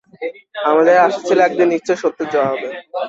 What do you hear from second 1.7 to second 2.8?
নিশ্চয়ই সত্যের জয় হবে।